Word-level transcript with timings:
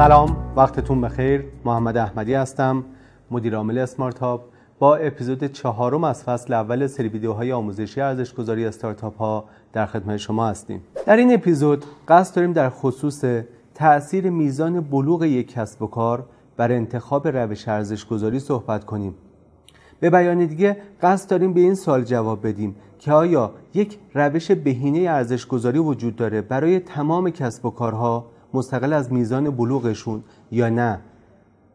سلام 0.00 0.36
وقتتون 0.56 1.00
بخیر. 1.00 1.44
محمد 1.64 1.96
احمدی 1.96 2.34
هستم 2.34 2.84
مدیر 3.30 3.56
عامل 3.56 3.78
اسمارت 3.78 4.18
هاب 4.18 4.44
با 4.78 4.96
اپیزود 4.96 5.44
چهارم 5.44 6.04
از 6.04 6.24
فصل 6.24 6.52
اول 6.52 6.86
سری 6.86 7.08
ویدیوهای 7.08 7.52
آموزشی 7.52 8.00
ارزش 8.00 8.34
گذاری 8.34 8.66
استارتاپ 8.66 9.16
ها 9.16 9.44
در 9.72 9.86
خدمت 9.86 10.16
شما 10.16 10.46
هستیم. 10.46 10.82
در 11.06 11.16
این 11.16 11.34
اپیزود 11.34 11.84
قصد 12.08 12.36
داریم 12.36 12.52
در 12.52 12.70
خصوص 12.70 13.24
تأثیر 13.74 14.30
میزان 14.30 14.80
بلوغ 14.80 15.24
یک 15.24 15.52
کسب 15.52 15.82
و 15.82 15.86
کار 15.86 16.24
بر 16.56 16.72
انتخاب 16.72 17.28
روش 17.28 17.68
ارزش 17.68 18.06
گذاری 18.06 18.38
صحبت 18.38 18.84
کنیم. 18.84 19.14
به 20.00 20.10
بیان 20.10 20.46
دیگه 20.46 20.76
قصد 21.02 21.30
داریم 21.30 21.52
به 21.52 21.60
این 21.60 21.74
سال 21.74 22.04
جواب 22.04 22.46
بدیم 22.46 22.76
که 22.98 23.12
آیا 23.12 23.50
یک 23.74 23.98
روش 24.14 24.50
بهینه 24.50 25.10
ارزش 25.10 25.46
گذاری 25.46 25.78
وجود 25.78 26.16
داره 26.16 26.42
برای 26.42 26.80
تمام 26.80 27.30
کسب 27.30 27.66
و 27.66 27.70
کارها؟ 27.70 28.26
مستقل 28.54 28.92
از 28.92 29.12
میزان 29.12 29.50
بلوغشون 29.50 30.22
یا 30.52 30.68
نه؟ 30.68 31.00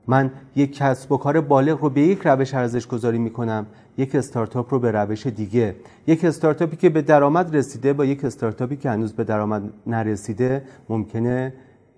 من 0.08 0.32
یک 0.56 0.78
کسب 0.78 1.12
و 1.12 1.18
کار 1.18 1.42
بالغ 1.42 1.82
رو 1.82 1.90
به 1.90 2.02
یک 2.02 2.22
روش 2.24 2.54
ارزش 2.54 2.88
گذاری 2.88 3.18
می 3.18 3.30
کنم 3.30 3.66
یک 3.98 4.16
استارتاپ 4.16 4.74
رو 4.74 4.80
به 4.80 4.92
روش 4.92 5.28
دیگه. 5.28 5.76
یک 6.08 6.26
استارتاپی 6.26 6.76
که 6.76 6.90
به 6.90 7.02
درآمد 7.02 7.56
رسیده 7.56 7.94
با 7.94 8.06
یک 8.06 8.26
استارتاپی 8.26 8.76
که 8.76 8.90
هنوز 8.90 9.14
به 9.14 9.24
درآمد 9.24 9.64
نرسیده 9.88 10.64
ممکنه 10.90 11.54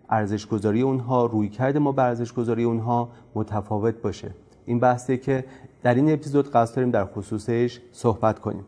ارزش 0.09 0.47
گذاری 0.47 0.81
اونها 0.81 1.25
روی 1.25 1.49
کرده 1.49 1.79
ما 1.79 1.91
به 1.91 2.03
ارزش 2.03 2.33
گذاری 2.33 2.63
اونها 2.63 3.09
متفاوت 3.35 4.01
باشه. 4.01 4.31
این 4.65 4.79
بحثه 4.79 5.17
که 5.17 5.45
در 5.83 5.95
این 5.95 6.13
اپیزود 6.13 6.51
قصد 6.51 6.75
داریم 6.75 6.91
در 6.91 7.05
خصوصش 7.05 7.79
صحبت 7.91 8.39
کنیم. 8.39 8.65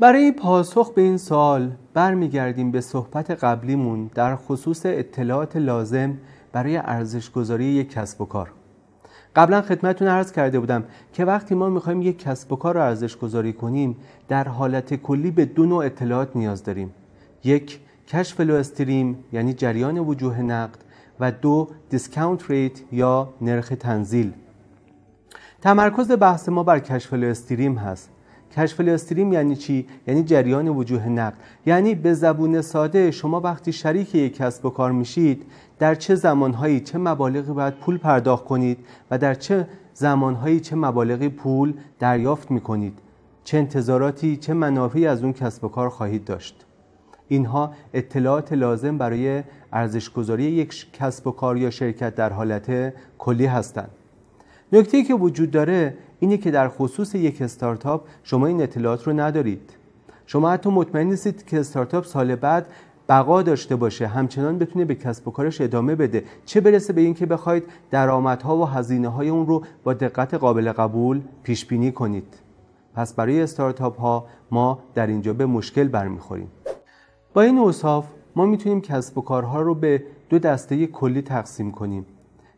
برای 0.00 0.32
پاسخ 0.32 0.92
به 0.92 1.02
این 1.02 1.16
سوال 1.16 1.70
برمیگردیم 1.94 2.70
به 2.70 2.80
صحبت 2.80 3.30
قبلیمون 3.30 4.10
در 4.14 4.36
خصوص 4.36 4.86
اطلاعات 4.86 5.56
لازم 5.56 6.18
برای 6.52 6.76
ارزش 6.76 7.30
گذاری 7.30 7.64
یک 7.64 7.90
کسب 7.90 8.20
و 8.20 8.24
کار. 8.24 8.50
قبلا 9.36 9.62
خدمتتون 9.62 10.08
عرض 10.08 10.32
کرده 10.32 10.60
بودم 10.60 10.84
که 11.12 11.24
وقتی 11.24 11.54
ما 11.54 11.68
می‌خوایم 11.68 12.02
یک 12.02 12.18
کسب 12.18 12.52
و 12.52 12.56
کار 12.56 12.74
رو 12.74 12.80
ارزش 12.80 13.16
گذاری 13.16 13.52
کنیم 13.52 13.96
در 14.28 14.48
حالت 14.48 14.94
کلی 14.94 15.30
به 15.30 15.44
دو 15.44 15.66
نوع 15.66 15.84
اطلاعات 15.84 16.36
نیاز 16.36 16.64
داریم. 16.64 16.94
یک 17.44 17.80
cash 18.08 18.40
flow 18.40 18.54
stream 18.54 19.24
یعنی 19.32 19.54
جریان 19.54 19.98
وجوه 19.98 20.42
نقد 20.42 20.78
و 21.20 21.32
دو 21.32 21.68
discount 21.90 22.50
rate 22.50 22.92
یا 22.92 23.28
نرخ 23.40 23.72
تنزیل. 23.80 24.32
تمرکز 25.62 26.10
بحث 26.12 26.48
ما 26.48 26.62
بر 26.62 26.78
کشف 26.78 27.14
لو 27.14 27.28
استریم 27.28 27.78
هست. 27.78 28.10
کشف 28.56 28.80
استریم 28.80 29.32
یعنی 29.32 29.56
چی؟ 29.56 29.86
یعنی 30.06 30.22
جریان 30.22 30.68
وجوه 30.68 31.08
نقد. 31.08 31.38
یعنی 31.66 31.94
به 31.94 32.14
زبون 32.14 32.62
ساده 32.62 33.10
شما 33.10 33.40
وقتی 33.40 33.72
شریک 33.72 34.14
یک 34.14 34.36
کسب 34.36 34.66
و 34.66 34.70
کار 34.70 34.92
میشید 34.92 35.42
در 35.78 35.94
چه 35.94 36.14
زمانهایی 36.14 36.80
چه 36.80 36.98
مبالغی 36.98 37.52
باید 37.52 37.74
پول 37.74 37.98
پرداخت 37.98 38.44
کنید 38.44 38.78
و 39.10 39.18
در 39.18 39.34
چه 39.34 39.66
زمانهایی 39.94 40.60
چه 40.60 40.76
مبالغی 40.76 41.28
پول 41.28 41.74
دریافت 41.98 42.50
می‌کنید. 42.50 42.98
چه 43.44 43.58
انتظاراتی 43.58 44.36
چه 44.36 44.54
منافعی 44.54 45.06
از 45.06 45.22
اون 45.22 45.32
کسب 45.32 45.64
و 45.64 45.68
کار 45.68 45.88
خواهید 45.88 46.24
داشت. 46.24 46.66
اینها 47.28 47.72
اطلاعات 47.94 48.52
لازم 48.52 48.98
برای 48.98 49.42
ارزشگذاری 49.72 50.44
یک 50.44 50.92
کسب 50.92 51.26
و 51.26 51.30
کار 51.30 51.56
یا 51.56 51.70
شرکت 51.70 52.14
در 52.14 52.32
حالت 52.32 52.94
کلی 53.18 53.46
هستند. 53.46 53.90
نکته 54.72 55.02
که 55.02 55.14
وجود 55.14 55.50
داره 55.50 55.94
اینه 56.20 56.36
که 56.36 56.50
در 56.50 56.68
خصوص 56.68 57.14
یک 57.14 57.42
استارتاپ 57.42 58.06
شما 58.22 58.46
این 58.46 58.62
اطلاعات 58.62 59.06
رو 59.06 59.12
ندارید. 59.12 59.70
شما 60.26 60.50
حتی 60.50 60.70
مطمئن 60.70 61.06
نیستید 61.06 61.46
که 61.46 61.60
استارتاپ 61.60 62.04
سال 62.04 62.34
بعد 62.34 62.66
بقا 63.08 63.42
داشته 63.42 63.76
باشه 63.76 64.06
همچنان 64.06 64.58
بتونه 64.58 64.84
به 64.84 64.94
کسب 64.94 65.28
و 65.28 65.30
کارش 65.30 65.60
ادامه 65.60 65.94
بده. 65.94 66.24
چه 66.44 66.60
برسه 66.60 66.92
به 66.92 67.00
اینکه 67.00 67.26
بخواید 67.26 67.64
درآمدها 67.90 68.56
و 68.56 68.64
هزینه 68.64 69.08
های 69.08 69.28
اون 69.28 69.46
رو 69.46 69.62
با 69.84 69.92
دقت 69.92 70.34
قابل 70.34 70.72
قبول 70.72 71.20
پیش 71.42 71.66
بینی 71.66 71.92
کنید. 71.92 72.34
پس 72.94 73.14
برای 73.14 73.42
استارتاپ 73.42 74.00
ها 74.00 74.26
ما 74.50 74.78
در 74.94 75.06
اینجا 75.06 75.32
به 75.32 75.46
مشکل 75.46 75.88
برمیخوریم. 75.88 76.48
با 77.34 77.42
این 77.42 77.58
اوصاف 77.58 78.06
ما 78.36 78.46
می‌تونیم 78.46 78.80
کسب 78.80 79.18
و 79.18 79.20
کارها 79.20 79.60
رو 79.60 79.74
به 79.74 80.02
دو 80.28 80.38
دسته 80.38 80.86
کلی 80.86 81.22
تقسیم 81.22 81.70
کنیم. 81.72 82.06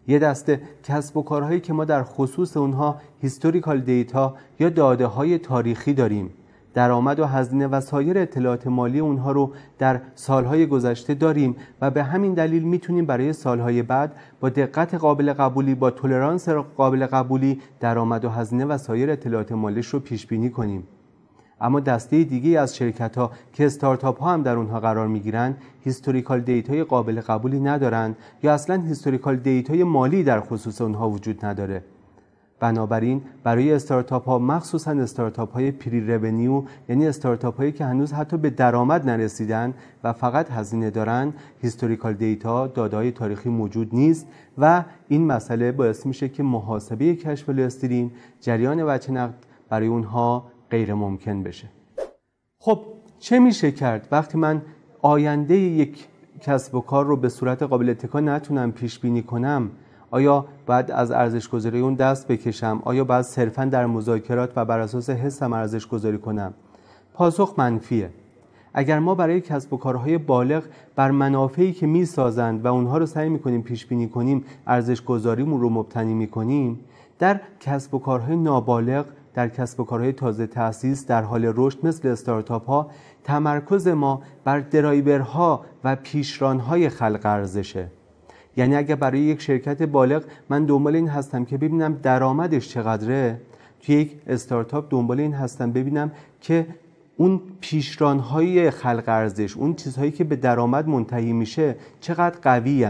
یه 0.06 0.18
دسته 0.18 0.60
کسب 0.82 1.16
و 1.16 1.22
کارهایی 1.22 1.60
که 1.60 1.72
ما 1.72 1.84
در 1.84 2.02
خصوص 2.02 2.56
اونها 2.56 2.96
historical 3.20 3.80
data 3.80 4.34
یا 4.60 4.68
داده 4.68 5.06
های 5.06 5.38
تاریخی 5.38 5.94
داریم. 5.94 6.30
درآمد 6.74 7.20
و 7.20 7.24
هزینه 7.24 7.66
و 7.66 7.80
سایر 7.80 8.18
اطلاعات 8.18 8.66
مالی 8.66 8.98
اونها 8.98 9.32
رو 9.32 9.52
در 9.78 10.00
سالهای 10.14 10.66
گذشته 10.66 11.14
داریم 11.14 11.56
و 11.80 11.90
به 11.90 12.02
همین 12.02 12.34
دلیل 12.34 12.62
می‌تونیم 12.62 13.06
برای 13.06 13.32
سالهای 13.32 13.82
بعد 13.82 14.12
با 14.40 14.48
دقت 14.48 14.94
قابل 14.94 15.32
قبولی 15.32 15.74
با 15.74 15.90
تولرانس 15.90 16.48
قابل 16.48 17.06
قبولی 17.06 17.60
درآمد 17.80 18.24
و 18.24 18.28
هزینه 18.28 18.64
و 18.64 18.78
سایر 18.78 19.10
اطلاعات 19.10 19.52
مالیش 19.52 19.86
رو 19.86 20.00
پیش 20.00 20.26
بینی 20.26 20.50
کنیم. 20.50 20.86
اما 21.62 21.80
دسته 21.80 22.24
دیگه 22.24 22.60
از 22.60 22.76
شرکت 22.76 23.18
ها 23.18 23.30
که 23.52 23.66
استارتاپ 23.66 24.20
ها 24.20 24.32
هم 24.32 24.42
در 24.42 24.56
اونها 24.56 24.80
قرار 24.80 25.06
می 25.08 25.20
گیرن 25.20 25.56
historical 25.84 26.40
data 26.40 26.76
ی 26.76 26.84
قابل 26.84 27.20
قبولی 27.20 27.60
ندارن 27.60 28.14
یا 28.42 28.54
اصلا 28.54 28.82
historical 28.82 29.36
data 29.36 29.75
ی 29.75 29.84
مالی 29.84 30.24
در 30.24 30.40
خصوص 30.40 30.80
اونها 30.80 31.10
وجود 31.10 31.44
نداره. 31.44 31.82
بنابراین 32.62 33.22
برای 33.44 33.72
استارتاپ 33.72 34.24
ها 34.24 34.38
مخصوصا 34.38 34.90
استارتاپ 34.90 35.52
های 35.52 35.70
pre-revenue 35.70 36.62
یعنی 36.88 37.06
استارتاپ 37.06 37.56
هایی 37.56 37.72
که 37.72 37.84
هنوز 37.84 38.12
حتی 38.12 38.36
به 38.36 38.50
درآمد 38.50 39.10
نرسیدن 39.10 39.74
و 40.04 40.12
فقط 40.12 40.50
هزینه 40.50 40.90
دارن 40.90 41.32
historical 41.62 42.14
data 42.14 42.66
داده‌ی 42.66 43.10
تاریخی 43.10 43.48
موجود 43.48 43.88
نیست 43.94 44.26
و 44.58 44.84
این 45.08 45.26
مسئله 45.26 45.72
باعث 45.72 46.06
میشه 46.06 46.28
که 46.28 46.42
محاسبه 46.42 47.16
cash 47.16 47.32
flow 47.32 47.48
stream 47.48 48.12
جریان 48.40 48.82
وجه 48.82 49.10
نقد 49.10 49.34
برای 49.68 49.86
اونها 49.86 50.44
غیر 50.72 50.94
ممکن 50.94 51.42
بشه. 51.42 51.68
خب 52.58 52.80
چه 53.18 53.38
میشه 53.38 53.72
کرد؟ 53.72 54.08
وقتی 54.12 54.38
من 54.38 54.62
آینده 55.02 55.56
یک 55.56 56.06
کسب 56.40 56.74
و 56.74 56.80
کار 56.80 57.04
رو 57.04 57.16
به 57.16 57.28
صورت 57.28 57.62
قابل 57.62 57.90
اتکا 57.90 58.20
نتونم 58.20 58.72
پیش 58.72 58.98
بینی 58.98 59.22
کنم 59.22 59.70
آیا 60.10 60.44
باید 60.66 60.90
از 60.90 61.10
ارزش 61.10 61.48
گذاری 61.48 61.80
اون 61.80 61.94
دست 61.94 62.28
بکشم؟ 62.28 62.82
آیا 62.84 63.04
باید 63.04 63.22
صرفا 63.22 63.64
در 63.64 63.86
مذاکرات 63.86 64.52
و 64.56 64.64
بر 64.64 64.80
اساس 64.80 65.10
حسم 65.10 65.52
ارزش 65.52 65.86
گذاری 65.86 66.18
کنم؟ 66.18 66.54
پاسخ 67.14 67.54
منفیه. 67.56 68.10
اگر 68.74 68.98
ما 68.98 69.14
برای 69.14 69.40
کسب 69.40 69.72
و 69.72 69.76
کارهای 69.76 70.18
بالغ 70.18 70.62
بر 70.96 71.10
منافعی 71.10 71.72
که 71.72 71.86
می‌سازند 71.86 72.64
و 72.64 72.68
اونها 72.68 72.98
رو 72.98 73.06
سعی 73.06 73.28
می‌کنیم 73.28 73.62
پیش 73.62 73.86
بینی 73.86 74.08
کنیم 74.08 74.44
ارزش 74.66 75.02
گذاریمون 75.02 75.60
رو 75.60 75.68
مبتنی 75.68 76.14
می‌کنیم 76.14 76.80
در 77.18 77.40
کسب 77.60 77.94
و 77.94 77.98
کارهای 77.98 78.36
نابالغ 78.36 79.06
در 79.34 79.48
کسب 79.48 79.81
و 79.81 79.84
کارهای 79.84 80.12
تازه 80.12 80.47
تأسیس 80.47 81.06
در 81.06 81.22
حال 81.22 81.53
رشد 81.56 81.87
مثل 81.87 82.09
استارتاپ 82.09 82.66
ها 82.66 82.91
تمرکز 83.25 83.88
ما 83.88 84.22
بر 84.44 84.60
درایورها 84.60 85.65
و 85.84 85.97
پیشرانهای 85.97 86.88
خلق 86.88 87.20
ارزشه. 87.25 87.88
یعنی 88.56 88.76
اگر 88.76 88.94
برای 88.94 89.20
یک 89.20 89.41
شرکت 89.41 89.82
بالغ 89.82 90.25
من 90.48 90.65
دنبال 90.65 90.97
این 90.97 91.09
هستم 91.09 91.44
که 91.44 91.56
ببینم 91.56 91.94
درآمدش 92.03 92.69
چقدره 92.69 93.41
توی 93.81 93.94
یک 93.94 94.16
استارتاپ 94.26 94.87
دنبال 94.91 95.20
این 95.20 95.34
هستم 95.34 95.72
ببینم 95.72 96.12
که 96.41 96.66
اون 97.16 97.41
پیشرانهای 97.60 98.70
خلق 98.70 99.04
ارزش 99.06 99.56
اون 99.56 99.75
چیزهایی 99.75 100.10
که 100.10 100.25
به 100.25 100.37
درآمد 100.37 100.88
منتهی 100.88 101.32
میشه 101.32 101.76
چقدر 102.00 102.38
قوی 102.43 102.87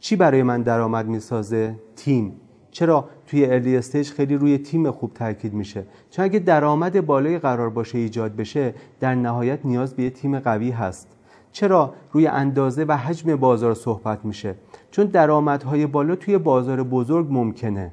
چی 0.00 0.16
برای 0.16 0.42
من 0.42 0.62
درآمد 0.62 1.06
می‌سازه؟ 1.06 1.74
تیم. 1.96 2.32
چرا 2.72 3.08
توی 3.26 3.46
ارلی 3.46 3.76
استیج 3.76 4.10
خیلی 4.10 4.34
روی 4.36 4.58
تیم 4.58 4.90
خوب 4.90 5.14
تاکید 5.14 5.54
میشه؟ 5.54 5.84
چون 6.10 6.24
اگه 6.24 6.38
درآمد 6.38 7.06
بالای 7.06 7.38
قرار 7.38 7.70
باشه 7.70 7.98
ایجاد 7.98 8.36
بشه 8.36 8.74
در 9.00 9.14
نهایت 9.14 9.58
نیاز 9.64 9.94
به 9.94 10.02
یه 10.02 10.10
تیم 10.10 10.38
قوی 10.38 10.70
هست. 10.70 11.08
چرا 11.52 11.94
روی 12.12 12.26
اندازه 12.26 12.84
و 12.84 12.96
حجم 12.96 13.36
بازار 13.36 13.74
صحبت 13.74 14.24
میشه؟ 14.24 14.54
چون 14.90 15.06
درآمدهای 15.06 15.86
بالا 15.86 16.16
توی 16.16 16.38
بازار 16.38 16.82
بزرگ 16.82 17.26
ممکنه. 17.30 17.92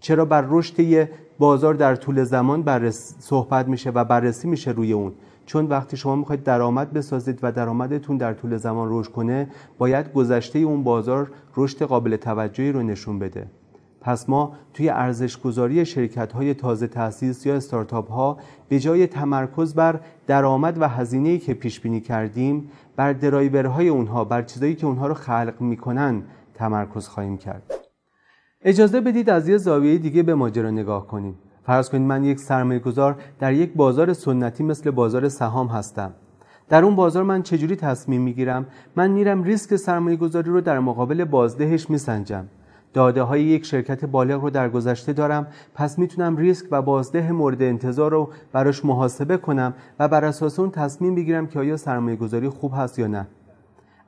چرا 0.00 0.24
بر 0.24 0.44
رشد 0.48 0.80
یه 0.80 1.10
بازار 1.38 1.74
در 1.74 1.96
طول 1.96 2.24
زمان 2.24 2.62
بررس 2.62 3.14
صحبت 3.18 3.68
میشه 3.68 3.90
و 3.90 4.04
بررسی 4.04 4.48
میشه 4.48 4.70
روی 4.70 4.92
اون؟ 4.92 5.12
چون 5.46 5.66
وقتی 5.66 5.96
شما 5.96 6.16
می‌خواید 6.16 6.42
درآمد 6.42 6.92
بسازید 6.92 7.38
و 7.42 7.52
درآمدتون 7.52 8.16
در 8.16 8.34
طول 8.34 8.56
زمان 8.56 8.88
رشد 8.90 9.12
کنه 9.12 9.48
باید 9.78 10.12
گذشته 10.12 10.58
اون 10.58 10.82
بازار 10.82 11.30
رشد 11.56 11.82
قابل 11.82 12.16
توجهی 12.16 12.72
رو 12.72 12.82
نشون 12.82 13.18
بده. 13.18 13.46
پس 14.06 14.28
ما 14.28 14.52
توی 14.74 14.88
ارزش 14.88 15.38
گذاری 15.38 15.86
شرکت 15.86 16.32
های 16.32 16.54
تازه 16.54 16.86
تأسیس 16.86 17.46
یا 17.46 17.56
استارتاپ 17.56 18.10
ها 18.10 18.38
به 18.68 18.78
جای 18.78 19.06
تمرکز 19.06 19.74
بر 19.74 20.00
درآمد 20.26 20.80
و 20.80 20.88
هزینه 20.88 21.38
که 21.38 21.54
پیش 21.54 21.80
بینی 21.80 22.00
کردیم 22.00 22.70
بر 22.96 23.12
درایورهای 23.12 23.88
اونها 23.88 24.24
بر 24.24 24.42
چیزایی 24.42 24.74
که 24.74 24.86
اونها 24.86 25.06
رو 25.06 25.14
خلق 25.14 25.54
می‌کنن 25.60 26.22
تمرکز 26.54 27.08
خواهیم 27.08 27.36
کرد. 27.36 27.62
اجازه 28.62 29.00
بدید 29.00 29.30
از 29.30 29.48
یه 29.48 29.56
زاویه 29.56 29.98
دیگه 29.98 30.22
به 30.22 30.34
ماجرا 30.34 30.70
نگاه 30.70 31.06
کنیم. 31.06 31.34
فرض 31.62 31.90
کنید 31.90 32.08
من 32.08 32.24
یک 32.24 32.40
سرمایه 32.40 32.78
گذار 32.78 33.16
در 33.38 33.52
یک 33.52 33.72
بازار 33.74 34.12
سنتی 34.12 34.64
مثل 34.64 34.90
بازار 34.90 35.28
سهام 35.28 35.66
هستم. 35.66 36.14
در 36.68 36.84
اون 36.84 36.96
بازار 36.96 37.22
من 37.22 37.42
چجوری 37.42 37.76
تصمیم 37.76 38.22
می‌گیرم؟ 38.22 38.66
من 38.96 39.10
میرم 39.10 39.42
ریسک 39.42 39.76
سرمایه 39.76 40.16
گذاری 40.16 40.50
رو 40.50 40.60
در 40.60 40.78
مقابل 40.78 41.24
بازدهش 41.24 41.90
میسنجم. 41.90 42.44
داده 42.96 43.22
های 43.22 43.42
یک 43.42 43.64
شرکت 43.64 44.04
بالغ 44.04 44.42
رو 44.42 44.50
در 44.50 44.68
گذشته 44.68 45.12
دارم. 45.12 45.46
پس 45.74 45.98
می‌تونم 45.98 46.36
ریسک 46.36 46.66
و 46.70 46.82
بازده 46.82 47.32
مورد 47.32 47.62
انتظار 47.62 48.10
رو 48.10 48.30
براش 48.52 48.84
محاسبه 48.84 49.36
کنم 49.36 49.74
و 49.98 50.08
بر 50.08 50.24
اساس 50.24 50.58
اون 50.58 50.70
تصمیم 50.70 51.14
بگیرم 51.14 51.46
که 51.46 51.58
آیا 51.58 51.76
سرمایه 51.76 52.16
گذاری 52.16 52.48
خوب 52.48 52.72
هست 52.76 52.98
یا 52.98 53.06
نه. 53.06 53.26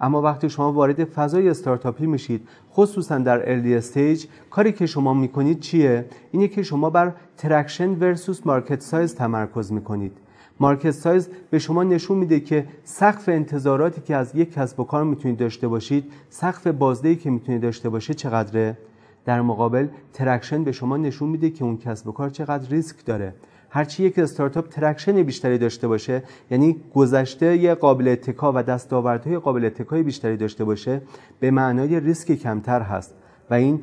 اما 0.00 0.22
وقتی 0.22 0.50
شما 0.50 0.72
وارد 0.72 1.04
فضای 1.04 1.48
استارتاپی 1.48 2.06
میشید 2.06 2.48
خصوصا 2.72 3.18
در 3.18 3.50
early 3.50 3.74
stage 3.74 4.26
کاری 4.50 4.72
که 4.72 4.86
شما 4.86 5.14
می‌کنید 5.14 5.60
چیه؟ 5.60 6.04
اینه 6.30 6.48
که 6.48 6.62
شما 6.62 6.90
بر 6.90 7.12
traction 7.36 7.90
versus 7.90 8.46
market 8.46 8.80
size 8.80 9.14
تمرکز 9.14 9.72
می‌کنید. 9.72 10.12
market 10.60 10.90
size 10.90 11.28
به 11.50 11.58
شما 11.58 11.84
نشون 11.84 12.18
میده 12.18 12.40
که 12.40 12.66
سقف 12.84 13.28
انتظاراتی 13.28 14.00
که 14.00 14.16
از 14.16 14.34
یک 14.34 14.52
کسب 14.52 14.80
و 14.80 14.84
کار 14.84 15.04
می‌تونید 15.04 15.38
داشته 15.38 15.68
باشید 15.68 16.04
سقف 16.30 16.66
بازدهی 16.66 17.16
که 17.16 17.30
می‌تونید 17.30 17.62
داشته 17.62 17.88
باشید 17.88 18.16
چقدره؟ 18.16 18.78
در 19.24 19.42
مقابل 19.42 19.88
traction 20.12 20.64
به 20.64 20.72
شما 20.72 20.96
نشون 20.96 21.28
میده 21.28 21.50
که 21.50 21.64
اون 21.64 21.76
کسب 21.76 22.08
و 22.08 22.12
کار 22.12 22.30
چقدر 22.30 22.68
ریسک 22.68 23.04
داره. 23.04 23.34
هرچی 23.70 24.04
یک 24.04 24.18
استارتاپ 24.18 24.68
traction 24.68 25.22
بیشتری 25.22 25.58
داشته 25.58 25.88
باشه 25.88 26.22
یعنی 26.50 26.76
گذشته‌ی 26.94 27.74
قابل 27.74 28.08
اتکا 28.08 28.52
و 28.54 28.62
دستاوردهای 28.62 29.38
قابل 29.38 29.64
اتکای 29.64 30.02
بیشتری 30.02 30.36
داشته 30.36 30.64
باشه 30.64 31.02
به 31.40 31.50
معنای 31.50 32.00
ریسک 32.00 32.32
کمتر 32.32 32.82
هست. 32.82 33.14
و 33.50 33.54
این 33.54 33.80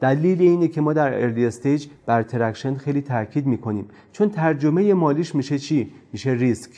دلیل 0.00 0.42
اینه 0.42 0.68
که 0.68 0.80
ما 0.80 0.92
در 0.92 1.22
early 1.22 1.46
stage 1.46 1.86
بر 2.06 2.22
traction 2.22 2.74
خیلی 2.74 3.00
تاکید 3.00 3.46
می‌کنیم. 3.46 3.88
چون 4.12 4.28
ترجمه 4.28 4.94
مالیش 4.94 5.34
میشه 5.34 5.58
چی؟ 5.58 5.90
میشه 6.12 6.30
ریسک 6.30 6.70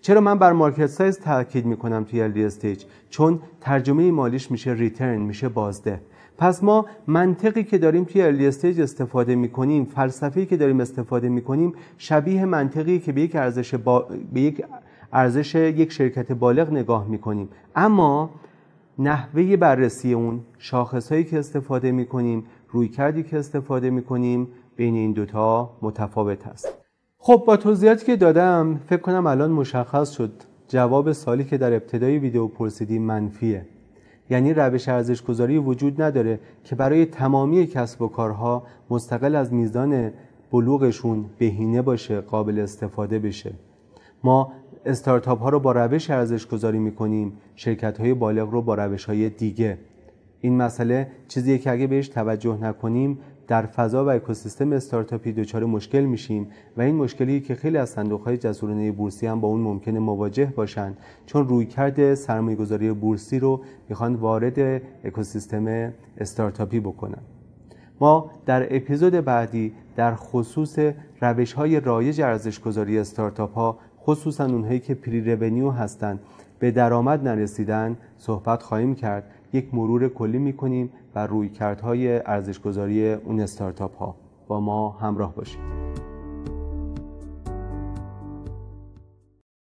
چرا 0.00 0.20
من 0.20 0.38
بر 0.38 0.52
market 0.52 0.86
size 0.86 1.18
تاکید 1.18 1.66
می‌کنم 1.66 2.04
توی 2.04 2.22
early 2.22 2.44
stage 2.44 2.84
چون 3.10 3.40
ترجمه 3.60 4.10
مالیش 4.10 4.50
میشه 4.50 4.72
return 4.72 5.20
میشه 5.20 5.48
بازده. 5.48 6.00
پس 6.38 6.64
ما 6.64 6.86
منطقی 7.06 7.64
که 7.64 7.78
داریم 7.78 8.04
توی 8.04 8.22
early 8.22 8.46
stage 8.46 8.80
استفاده 8.80 9.34
می‌کنیم 9.34 9.84
فلسفه‌ای 9.84 10.46
که 10.46 10.56
داریم 10.56 10.80
استفاده 10.80 11.28
می‌کنیم 11.28 11.72
شبیه 11.98 12.44
منطقی 12.44 12.98
که 12.98 13.12
به 13.12 13.20
یک 13.20 13.36
ارزش 13.36 13.74
با... 13.74 14.08
به 14.32 14.40
یک 14.40 14.64
ارزش 15.12 15.54
یک 15.54 15.92
شرکت 15.92 16.32
بالغ 16.32 16.72
نگاه 16.72 17.08
می‌کنیم. 17.08 17.48
اما 17.76 18.30
نحوه 18.98 19.56
بررسی 19.56 20.12
اون 20.12 20.40
شاخصهایی 20.58 21.24
که 21.24 21.38
استفاده 21.38 21.92
می‌کنیم 21.92 22.44
رویکردی 22.72 23.22
که 23.22 23.38
استفاده 23.38 23.90
می‌کنیم 23.90 24.48
بین 24.76 24.94
این 24.94 25.12
دوتا 25.12 25.70
متفاوت 25.82 26.46
هست 26.46 26.68
خب 27.18 27.44
با 27.46 27.56
توضیحاتی 27.56 28.06
که 28.06 28.16
دادم 28.16 28.80
فکر 28.86 29.00
کنم 29.00 29.26
الان 29.26 29.50
مشخص 29.50 30.10
شد 30.10 30.32
جواب 30.68 31.12
سالی 31.12 31.44
که 31.44 31.58
در 31.58 31.72
ابتدای 31.72 32.18
ویدیو 32.18 32.46
پرسیدیم 32.46 33.02
منفیه. 33.02 33.66
یعنی 34.30 34.54
روش 34.54 34.88
ارزش 34.88 35.22
گذاری 35.22 35.58
وجود 35.58 36.02
نداره 36.02 36.40
که 36.64 36.74
برای 36.74 37.06
تمامی 37.06 37.66
کسب 37.66 38.02
و 38.02 38.08
کارها 38.08 38.62
مستقل 38.90 39.34
از 39.34 39.52
میزان 39.52 40.12
بلوغشون 40.52 41.24
بهینه 41.38 41.82
باشه 41.82 42.20
قابل 42.20 42.58
استفاده 42.58 43.18
بشه. 43.18 43.52
ما 44.24 44.52
استارتاپ 44.86 45.42
ها 45.42 45.48
رو 45.48 45.60
با 45.60 45.72
روش 45.72 46.10
ارزش 46.10 46.46
گذاری 46.46 46.78
می‌کنیم 46.78 47.32
شرکت 47.56 48.00
های 48.00 48.14
بالغ 48.14 48.50
رو 48.50 48.62
با 48.62 48.74
روش 48.74 49.04
های 49.04 49.30
دیگه. 49.30 49.78
این 50.44 50.56
مسئله 50.56 51.06
چیزیه 51.28 51.58
که 51.58 51.70
اگه 51.70 51.86
بهش 51.86 52.08
توجه 52.08 52.58
نکنیم 52.62 53.18
در 53.48 53.66
فضا 53.66 54.04
و 54.04 54.10
اکوسیستم 54.10 54.72
استارتاپی 54.72 55.32
دچار 55.32 55.64
مشکل 55.64 56.00
میشیم 56.00 56.46
و 56.76 56.82
این 56.82 56.94
مشکلی 56.94 57.40
که 57.40 57.54
خیلی 57.54 57.78
از 57.78 57.90
صندوق 57.90 58.34
جسورانه 58.34 58.92
بورسی 58.92 59.26
هم 59.26 59.40
با 59.40 59.48
اون 59.48 59.60
ممکنه 59.60 59.98
مواجه 59.98 60.52
باشن. 60.56 60.94
چون 61.26 61.48
رویکرد 61.48 62.14
سرمایه‌گذاری 62.14 62.92
بورسی 62.92 63.38
رو 63.38 63.60
می‌خوان 63.88 64.14
وارد 64.14 64.82
اکوسیستم 65.04 65.92
استارتاپی 66.18 66.80
بکنن. 66.80 67.22
ما 68.00 68.30
در 68.46 68.76
اپیزود 68.76 69.12
بعدی 69.12 69.72
در 69.96 70.14
خصوص 70.14 70.78
روش 71.20 71.52
های 71.52 71.80
رایج 71.80 72.20
ارزش 72.20 72.60
گذاری 72.60 72.98
استارتاپ 72.98 73.54
ها 73.54 73.78
خصوصا 74.00 74.46
اونهایی 74.46 74.80
که 74.80 74.94
پری 74.94 75.34
رونیو 75.34 75.70
هستند 75.70 76.20
به 76.58 76.70
درآمد 76.70 77.28
نرسیدن 77.28 77.96
صحبت 78.18 78.62
خواهیم 78.62 78.94
کرد. 78.94 79.24
یک 79.52 79.74
مرور 79.74 80.08
کلی 80.08 80.38
می‌کنیم 80.38 80.90
روی 81.26 81.48
کردهای 81.48 82.18
ارزشگذاری 82.26 83.12
اون 83.12 83.40
استارتاپ 83.40 83.96
ها 83.96 84.16
با 84.48 84.60
ما 84.60 84.90
همراه 84.90 85.34
باشید. 85.34 85.60